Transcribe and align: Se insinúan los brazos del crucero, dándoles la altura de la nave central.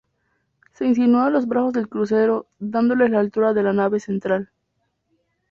Se 0.73 0.83
insinúan 0.87 1.31
los 1.31 1.45
brazos 1.47 1.73
del 1.73 1.87
crucero, 1.87 2.47
dándoles 2.57 3.11
la 3.11 3.19
altura 3.19 3.53
de 3.53 3.61
la 3.61 3.71
nave 3.71 3.99
central. 3.99 4.49